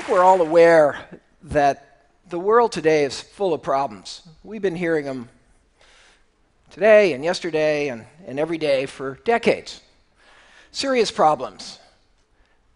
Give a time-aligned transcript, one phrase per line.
[0.00, 0.98] think we're all aware
[1.42, 4.26] that the world today is full of problems.
[4.42, 5.28] We've been hearing them
[6.70, 9.82] today and yesterday and, and every day for decades.
[10.72, 11.78] Serious problems,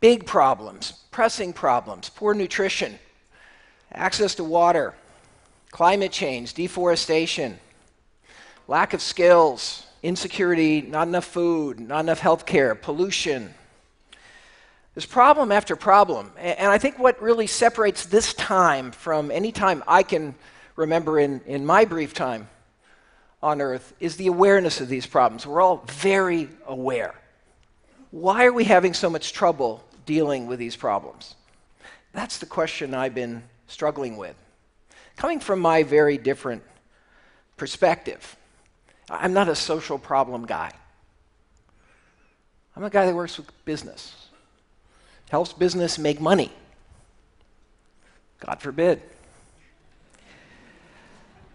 [0.01, 2.99] big problems, pressing problems, poor nutrition,
[3.91, 4.95] access to water,
[5.71, 7.59] climate change, deforestation,
[8.69, 13.55] lack of skills, insecurity, not enough food, not enough health care, pollution.
[14.95, 16.31] There's problem after problem.
[16.39, 20.35] And I think what really separates this time from any time I can
[20.77, 22.49] remember in, in my brief time
[23.43, 25.47] on earth is the awareness of these problems.
[25.47, 27.15] We're all very aware.
[28.11, 31.35] Why are we having so much trouble dealing with these problems?
[32.13, 34.37] That's the question I've been struggling with.
[35.17, 36.63] Coming from my very different
[37.57, 38.37] perspective,
[39.11, 40.71] I'm not a social problem guy.
[42.77, 44.29] I'm a guy that works with business,
[45.35, 46.49] helps business make money.
[48.39, 49.03] God forbid.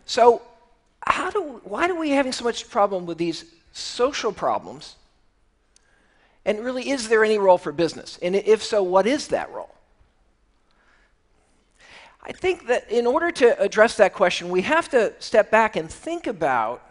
[0.05, 0.41] So,
[1.08, 4.97] how do, why are we having so much problem with these social problems?
[6.44, 8.19] And really, is there any role for business?
[8.21, 9.73] And if so, what is that role?
[12.21, 15.89] I think that in order to address that question, we have to step back and
[15.89, 16.86] think about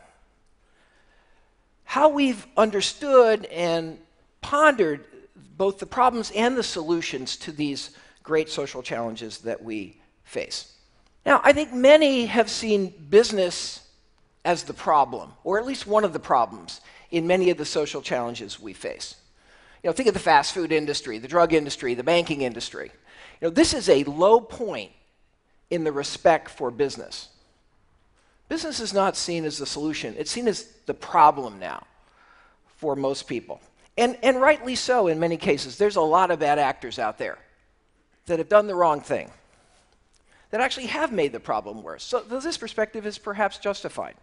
[1.85, 3.99] how we've understood and
[4.41, 5.05] pondered
[5.59, 7.91] both the problems and the solutions to these
[8.23, 10.73] great social challenges that we face.
[11.27, 13.87] Now, I think many have seen business
[14.45, 18.01] as the problem, or at least one of the problems, in many of the social
[18.01, 19.17] challenges we face.
[19.83, 22.91] You know, think of the fast food industry, the drug industry, the banking industry.
[23.41, 24.93] You know, this is a low point
[25.71, 27.29] in the respect for business.
[28.49, 31.87] Business is not seen as the solution, it's seen as the problem now
[32.77, 33.61] for most people.
[33.99, 35.77] And, and rightly so in many cases.
[35.77, 37.37] There's a lot of bad actors out there
[38.27, 39.29] that have done the wrong thing,
[40.51, 42.05] that actually have made the problem worse.
[42.05, 44.15] So this perspective is perhaps justified.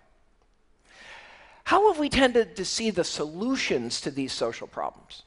[1.66, 5.24] How have we tended to see the solutions to these social problems?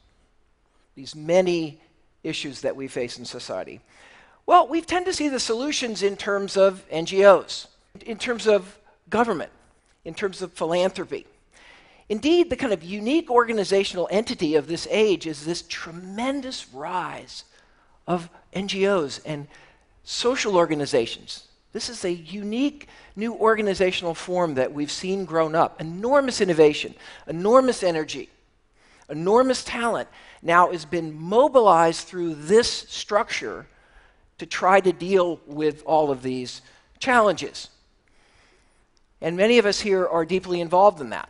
[0.95, 1.79] These many
[2.23, 3.81] issues that we face in society.
[4.47, 7.67] Well, we tend to see the solutions in terms of NGOs,
[8.03, 9.51] in terms of government,
[10.05, 11.27] in terms of philanthropy.
[12.09, 17.43] Indeed, the kind of unique organizational entity of this age is this tremendous rise
[18.07, 19.47] of NGOs and
[20.03, 21.47] social organizations.
[21.71, 25.79] This is a unique new organizational form that we've seen grown up.
[25.79, 26.95] Enormous innovation,
[27.27, 28.29] enormous energy,
[29.07, 30.09] enormous talent
[30.41, 33.67] now has been mobilized through this structure
[34.39, 36.63] to try to deal with all of these
[36.97, 37.69] challenges.
[39.21, 41.29] And many of us here are deeply involved in that.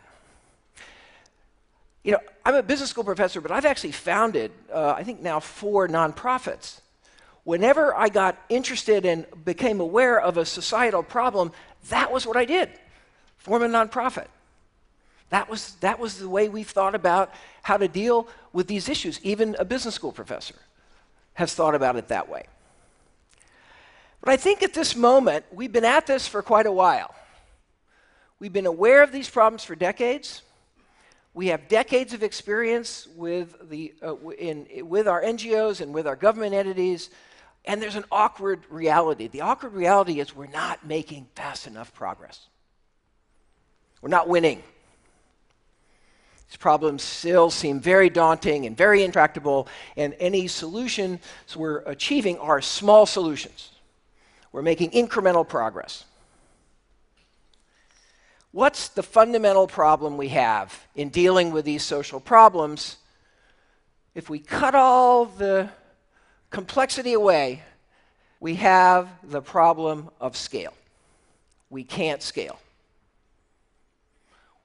[2.02, 5.40] You know, I'm a business school professor, but I've actually founded, uh, I think now,
[5.40, 6.80] four nonprofits.
[7.44, 11.52] Whenever I got interested and became aware of a societal problem,
[11.88, 12.70] that was what I did
[13.38, 14.26] form a nonprofit.
[15.30, 19.20] That was, that was the way we've thought about how to deal with these issues.
[19.22, 20.56] Even a business school professor
[21.34, 22.44] has thought about it that way.
[24.20, 27.14] But I think at this moment, we've been at this for quite a while.
[28.38, 30.42] We've been aware of these problems for decades.
[31.32, 36.16] We have decades of experience with, the, uh, in, with our NGOs and with our
[36.16, 37.10] government entities,
[37.64, 39.28] and there's an awkward reality.
[39.28, 42.48] The awkward reality is we're not making fast enough progress.
[44.02, 44.62] We're not winning.
[46.48, 51.20] These problems still seem very daunting and very intractable, and any solutions
[51.54, 53.70] we're achieving are small solutions.
[54.50, 56.06] We're making incremental progress.
[58.52, 62.96] What's the fundamental problem we have in dealing with these social problems?
[64.12, 65.70] If we cut all the
[66.50, 67.62] complexity away,
[68.40, 70.74] we have the problem of scale.
[71.68, 72.58] We can't scale.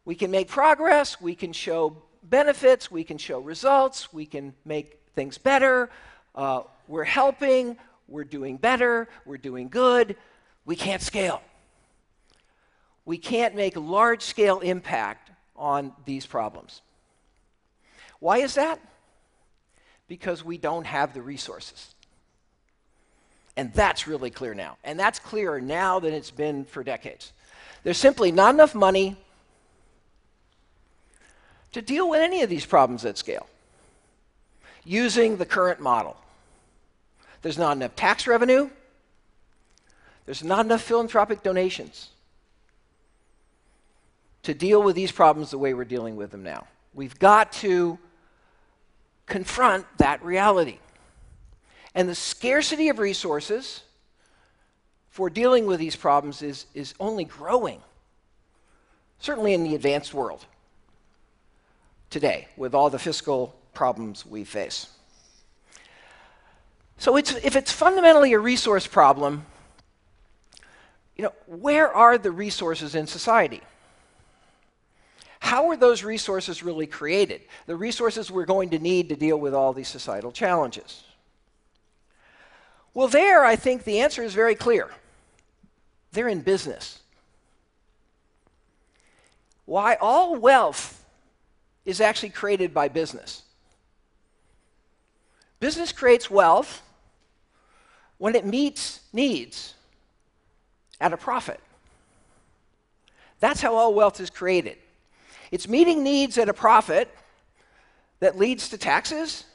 [0.03, 4.99] We can make progress, we can show benefits, we can show results, we can make
[5.13, 5.91] things better.
[6.33, 7.77] Uh, we're helping,
[8.07, 10.15] we're doing better, we're doing good.
[10.65, 11.41] We can't scale.
[13.05, 16.81] We can't make large scale impact on these problems.
[18.19, 18.79] Why is that?
[20.07, 21.93] Because we don't have the resources.
[23.55, 24.77] And that's really clear now.
[24.83, 27.31] And that's clearer now than it's been for decades.
[27.83, 29.15] There's simply not enough money
[31.71, 33.47] to deal with any of these problems at scale
[34.83, 36.17] using the current model.
[37.41, 38.69] There's not enough tax revenue.
[40.25, 42.09] There's not enough philanthropic donations
[44.45, 46.67] to deal with these problems the way we're dealing with them now.
[46.93, 47.97] We've got to
[49.25, 50.77] confront that reality.
[51.95, 53.81] And the scarcity of resources
[55.09, 57.81] for dealing with these problems is, is only growing,
[59.17, 60.45] certainly in the advanced world
[62.11, 64.89] today, with all the fiscal problems we face.
[66.99, 69.47] So it's, if it's fundamentally a resource problem,
[71.15, 73.61] you know, where are the resources in society?
[75.45, 77.41] How are those resources really created?
[77.67, 81.03] The resources we're going to need to deal with all these societal challenges.
[82.95, 84.89] Well, there, I think the answer is very clear.
[86.13, 86.97] They're in business.
[89.65, 91.05] Why all wealth
[91.85, 93.43] is actually created by business.
[95.59, 96.81] Business creates wealth
[98.17, 99.75] when it meets needs
[100.99, 101.59] at a profit.
[103.39, 104.77] That's how all wealth is created.
[105.51, 107.13] It's meeting needs at a profit
[108.19, 109.45] that leads to taxes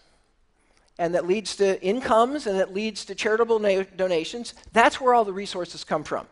[0.98, 3.58] and that leads to incomes and that leads to charitable
[3.96, 4.54] donations.
[4.72, 6.26] That's where all the resources come from.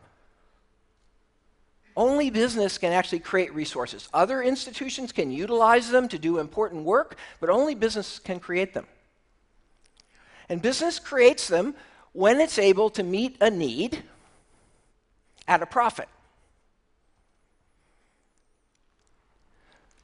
[1.97, 4.09] Only business can actually create resources.
[4.15, 8.87] Other institutions can utilize them to do important work, but only business can create them.
[10.49, 11.75] And business creates them
[12.13, 14.05] when it's able to meet a need
[15.49, 16.09] at a profit.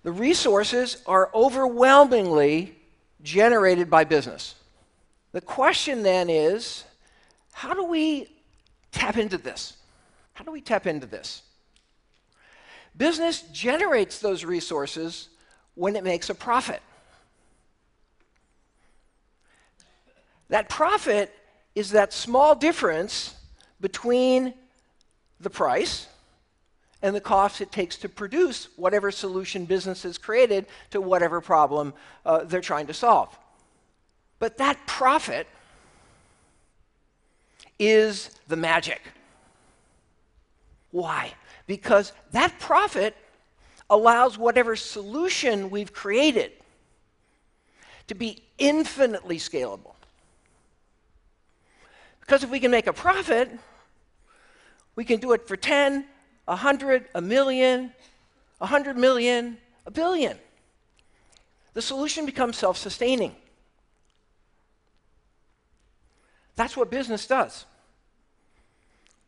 [0.04, 2.76] The resources are overwhelmingly
[3.22, 4.54] generated by business.
[5.32, 6.84] The question then is
[7.52, 8.28] how do we
[8.92, 9.78] tap into this?
[10.34, 11.42] How do we tap into this?
[12.96, 15.30] Business generates those resources
[15.74, 16.82] when it makes a profit.
[20.50, 21.32] That profit
[21.74, 23.34] is that small difference
[23.80, 24.52] between
[25.40, 26.06] the price
[27.04, 31.92] and the costs it takes to produce whatever solution business has created to whatever problem
[32.24, 33.28] uh, they're trying to solve.
[34.38, 35.46] But that profit
[37.78, 39.02] is the magic.
[40.92, 41.34] Why?
[41.66, 43.14] Because that profit
[43.90, 46.52] allows whatever solution we've created
[48.06, 49.92] to be infinitely scalable.
[52.20, 53.50] Because if we can make a profit,
[54.96, 56.06] we can do it for 10,
[56.52, 57.92] 100, a million,
[58.60, 59.56] a 100 million,
[59.86, 60.38] a billion.
[61.72, 63.34] The solution becomes self sustaining.
[66.56, 67.66] That's what business does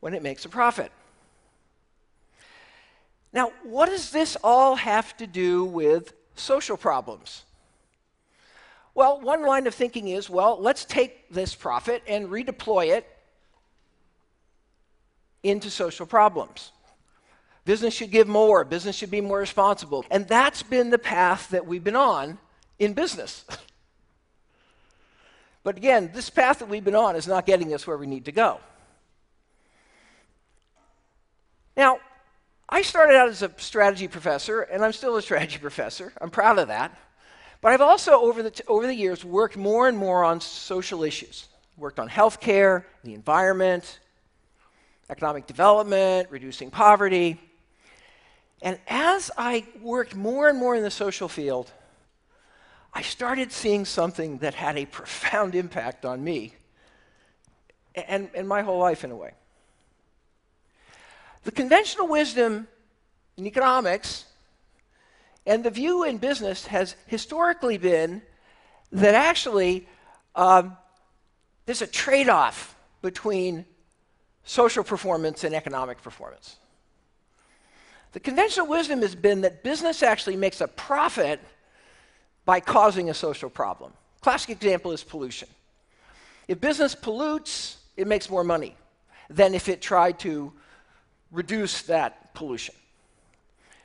[0.00, 0.92] when it makes a profit.
[3.32, 7.42] Now, what does this all have to do with social problems?
[8.94, 13.06] Well, one line of thinking is well, let's take this profit and redeploy it
[15.42, 16.72] into social problems.
[17.66, 20.04] Business should give more, business should be more responsible.
[20.08, 22.38] And that's been the path that we've been on
[22.78, 23.44] in business.
[25.64, 28.26] but again, this path that we've been on is not getting us where we need
[28.26, 28.60] to go.
[31.76, 31.98] Now,
[32.68, 36.12] I started out as a strategy professor, and I'm still a strategy professor.
[36.20, 36.96] I'm proud of that.
[37.60, 41.02] But I've also, over the, t- over the years, worked more and more on social
[41.02, 41.48] issues.
[41.76, 43.98] Worked on healthcare, the environment,
[45.10, 47.40] economic development, reducing poverty.
[48.67, 51.70] And as I worked more and more in the social field,
[52.93, 56.53] I started seeing something that had a profound impact on me
[57.94, 59.35] and, and my whole life, in a way.
[61.44, 62.67] The conventional wisdom
[63.37, 64.25] in economics
[65.46, 68.20] and the view in business has historically been
[68.91, 69.87] that actually
[70.35, 70.77] um,
[71.67, 73.65] there's a trade off between
[74.43, 76.56] social performance and economic performance.
[78.17, 81.39] The conventional wisdom has been that business actually makes a profit
[82.46, 83.93] by causing a social problem.
[84.23, 85.49] Classic example is pollution.
[86.49, 88.75] If business pollutes, it makes more money
[89.29, 90.51] than if it tried to
[91.31, 92.75] reduce that pollution.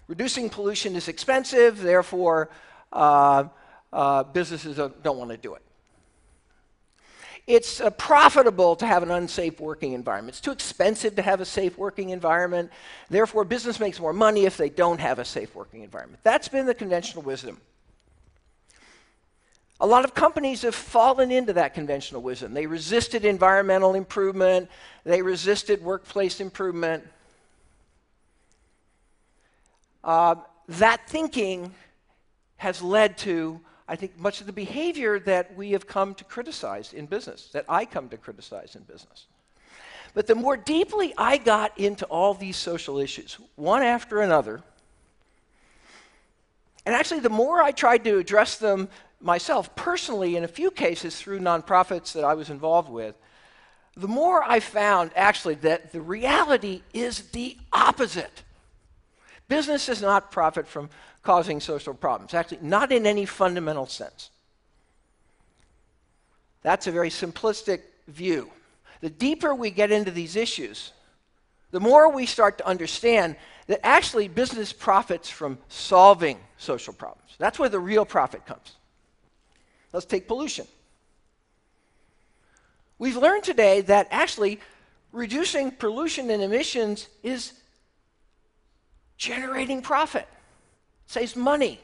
[0.07, 2.51] Reducing pollution is expensive, therefore,
[2.93, 3.43] uh,
[3.91, 5.61] uh, businesses don't, don't want to do it.
[7.53, 10.35] It's uh, profitable to have an unsafe working environment.
[10.35, 12.71] It's too expensive to have a safe working environment.
[13.09, 16.21] Therefore, business makes more money if they don't have a safe working environment.
[16.23, 17.59] That's been the conventional wisdom.
[19.81, 22.53] A lot of companies have fallen into that conventional wisdom.
[22.53, 24.69] They resisted environmental improvement,
[25.03, 27.03] they resisted workplace improvement.
[30.03, 30.35] Uh,
[30.67, 31.73] that thinking
[32.57, 33.59] has led to,
[33.91, 37.65] I think, much of the behavior that we have come to criticize in business, that
[37.67, 39.25] I come to criticize in business.
[40.13, 44.63] But the more deeply I got into all these social issues, one after another,
[46.85, 48.87] and actually the more I tried to address them
[49.19, 53.15] myself personally in a few cases through nonprofits that I was involved with,
[53.97, 58.43] the more I found actually that the reality is the opposite.
[59.51, 60.89] Business does not profit from
[61.23, 64.29] causing social problems, actually, not in any fundamental sense.
[66.61, 68.49] That's a very simplistic view.
[69.01, 70.93] The deeper we get into these issues,
[71.71, 73.35] the more we start to understand
[73.67, 77.35] that actually business profits from solving social problems.
[77.37, 78.77] That's where the real profit comes.
[79.91, 80.65] Let's take pollution.
[82.99, 84.61] We've learned today that actually
[85.11, 87.51] reducing pollution and emissions is
[89.21, 90.27] generating profit,
[91.05, 91.79] saves money,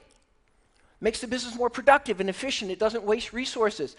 [0.99, 3.95] makes the business more productive and efficient, it doesn't waste resources.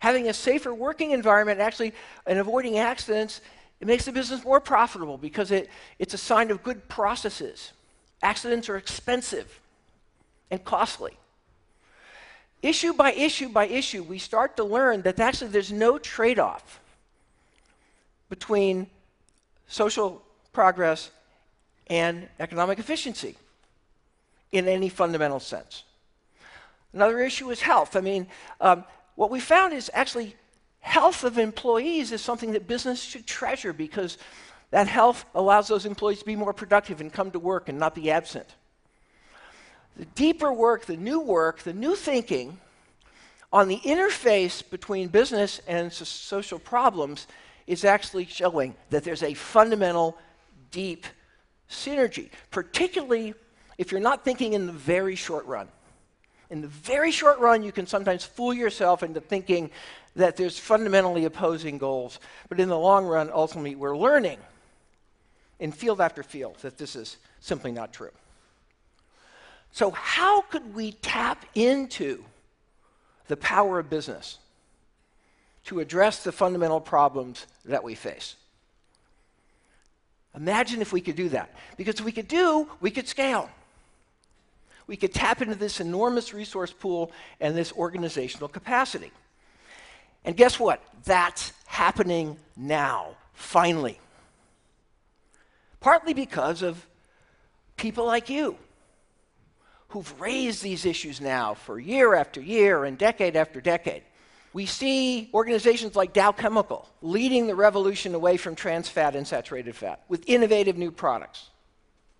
[0.00, 1.92] Having a safer working environment actually
[2.26, 3.42] and avoiding accidents,
[3.78, 5.70] it makes the business more profitable because it,
[6.00, 7.72] it's a sign of good processes.
[8.22, 9.60] Accidents are expensive
[10.50, 11.12] and costly
[12.62, 16.80] issue by issue by issue, we start to learn that actually there's no trade off
[18.28, 18.86] between
[19.66, 21.10] social progress
[21.90, 23.36] and economic efficiency
[24.52, 25.82] in any fundamental sense.
[26.94, 27.96] Another issue is health.
[27.96, 28.28] I mean,
[28.60, 28.84] um,
[29.16, 30.36] what we found is actually
[30.80, 34.16] health of employees is something that business should treasure because
[34.70, 37.94] that health allows those employees to be more productive and come to work and not
[37.94, 38.46] be absent.
[39.96, 42.58] The deeper work, the new work, the new thinking
[43.52, 47.26] on the interface between business and so social problems
[47.66, 50.16] is actually showing that there's a fundamental,
[50.70, 51.04] deep
[51.70, 53.34] synergy, particularly
[53.78, 55.68] if you're not thinking in the very short run.
[56.50, 59.70] In the very short run, you can sometimes fool yourself into thinking
[60.16, 62.18] that there's fundamentally opposing goals.
[62.48, 64.38] But in the long run, ultimately, we're learning
[65.60, 68.10] in field after field that this is simply not true.
[69.72, 72.24] So, how could we tap into
[73.28, 74.38] the power of business
[75.66, 78.34] to address the fundamental problems that we face?
[80.34, 81.54] Imagine if we could do that.
[81.76, 83.50] Because if we could do, we could scale.
[84.86, 89.12] We could tap into this enormous resource pool and this organizational capacity.
[90.24, 90.82] And guess what?
[91.04, 93.98] That's happening now, finally.
[95.80, 96.86] Partly because of
[97.76, 98.56] people like you
[99.88, 104.02] who've raised these issues now for year after year and decade after decade.
[104.52, 109.76] We see organizations like Dow Chemical leading the revolution away from trans fat and saturated
[109.76, 111.50] fat with innovative new products.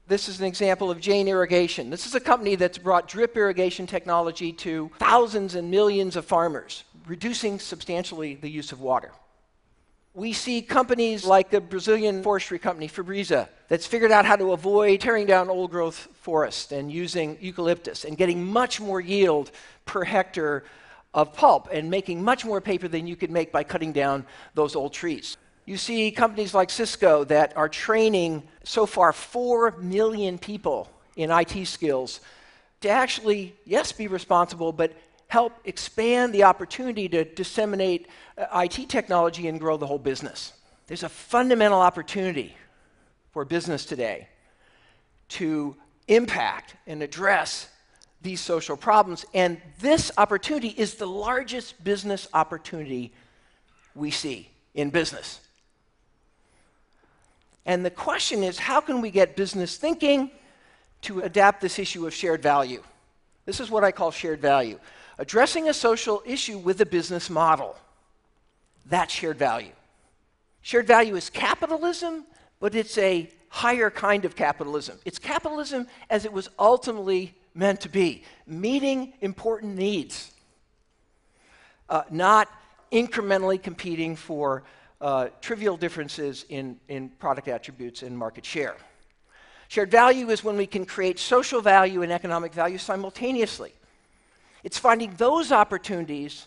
[0.07, 1.91] This is an example of Jain Irrigation.
[1.91, 6.85] This is a company that's brought drip irrigation technology to thousands and millions of farmers,
[7.07, 9.13] reducing substantially the use of water.
[10.15, 15.01] We see companies like the Brazilian forestry company Fibria that's figured out how to avoid
[15.01, 19.53] tearing down old growth forests and using eucalyptus and getting much more yield
[19.85, 20.65] per hectare
[21.13, 24.25] of pulp and making much more paper than you could make by cutting down
[24.55, 25.37] those old trees.
[25.67, 31.67] You see companies like Cisco that are training so far 4 million people in IT
[31.67, 32.21] skills
[32.81, 34.93] to actually, yes, be responsible, but
[35.29, 40.55] help expand the opportunity to disseminate uh, IT technology and grow the whole business.
[40.87, 42.57] There's a fundamental opportunity
[43.31, 44.29] for business today
[45.29, 45.77] to
[46.09, 47.69] impact and address
[48.23, 49.25] these social problems.
[49.35, 53.13] And this opportunity is the largest business opportunity
[53.95, 55.41] we see in business.
[57.67, 60.31] And the question is how can we get business thinking
[61.03, 62.83] to adapt this issue of shared value?
[63.47, 64.79] This is what I call shared value
[65.21, 67.77] addressing a social issue with a business model.
[68.87, 69.73] That's shared value.
[70.63, 72.25] Shared value is capitalism,
[72.59, 74.99] but it's a higher kind of capitalism.
[75.05, 80.33] It's capitalism as it was ultimately meant to be, meeting important needs,
[81.91, 82.49] uh, not
[82.91, 84.63] incrementally competing for
[85.03, 88.77] uh, trivial differences in, in product attributes and market share.
[89.69, 93.75] Shared value is when we can create social value and economic value simultaneously.
[94.65, 96.47] It's finding those opportunities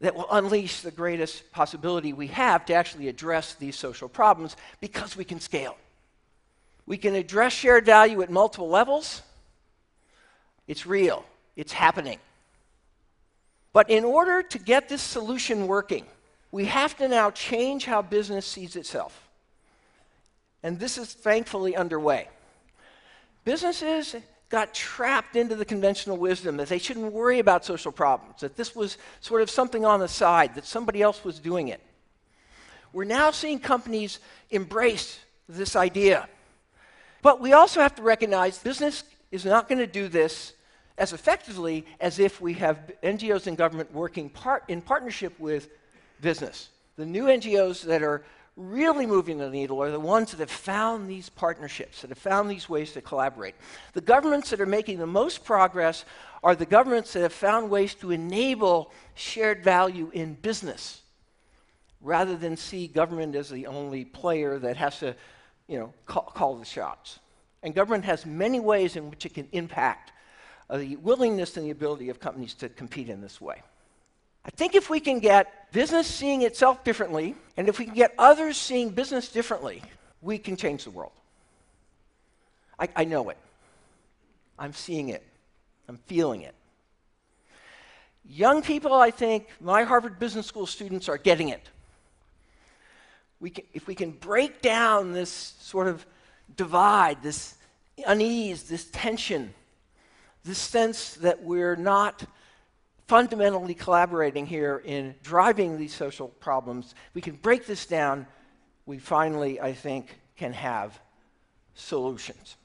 [0.00, 5.16] that will unleash the greatest possibility we have to actually address these social problems because
[5.16, 5.78] we can scale.
[6.84, 9.22] We can address shared value at multiple levels.
[10.66, 11.24] It's real,
[11.56, 12.18] it's happening.
[13.72, 16.06] But in order to get this solution working,
[16.50, 19.28] we have to now change how business sees itself.
[20.62, 22.28] And this is thankfully underway.
[23.44, 24.16] Businesses
[24.48, 28.74] got trapped into the conventional wisdom that they shouldn't worry about social problems, that this
[28.74, 31.80] was sort of something on the side, that somebody else was doing it.
[32.92, 34.20] We're now seeing companies
[34.50, 36.28] embrace this idea.
[37.22, 40.54] But we also have to recognize business is not going to do this
[40.98, 45.68] as effectively as if we have NGOs and government working part, in partnership with
[46.20, 46.70] business.
[46.96, 48.24] The new NGOs that are
[48.56, 52.50] really moving the needle are the ones that have found these partnerships, that have found
[52.50, 53.54] these ways to collaborate.
[53.92, 56.06] The governments that are making the most progress
[56.42, 61.02] are the governments that have found ways to enable shared value in business
[62.00, 65.14] rather than see government as the only player that has to,
[65.68, 67.18] you know, call, call the shots.
[67.62, 70.12] And government has many ways in which it can impact
[70.70, 73.62] the willingness and the ability of companies to compete in this way.
[74.44, 78.14] I think if we can get business seeing itself differently, and if we can get
[78.18, 79.82] others seeing business differently,
[80.22, 81.12] we can change the world.
[82.78, 83.38] I, I know it.
[84.58, 85.22] I'm seeing it.
[85.88, 86.54] I'm feeling it.
[88.28, 91.68] Young people, I think, my Harvard Business School students are getting it.
[93.38, 96.04] We can, if we can break down this sort of
[96.56, 97.54] divide, this
[98.06, 99.54] unease, this tension,
[100.46, 102.24] this sense that we're not
[103.08, 108.26] fundamentally collaborating here in driving these social problems, we can break this down,
[108.86, 110.98] we finally, I think, can have
[111.74, 112.56] solutions.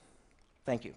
[0.65, 0.93] Thank you.